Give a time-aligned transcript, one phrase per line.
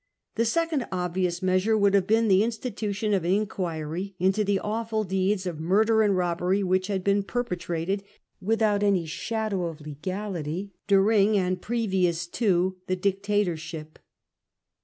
[0.33, 5.03] The second obvious measure would have been the institution of an inquiry into the awful
[5.03, 8.01] deeds of murder and robbery which had been perpetrated,
[8.41, 13.99] without any shadow of legality, during and previous to the dictatorship.